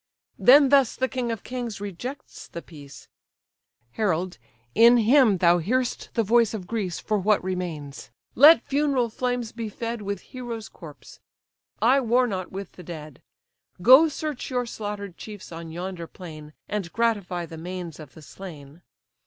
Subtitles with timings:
[0.39, 3.07] Then thus the king of kings rejects the peace:
[3.91, 4.39] "Herald!
[4.73, 9.69] in him thou hear'st the voice of Greece For what remains; let funeral flames be
[9.69, 11.19] fed With heroes' corps:
[11.83, 13.21] I war not with the dead:
[13.79, 18.81] Go search your slaughtered chiefs on yonder plain, And gratify the manes of the slain.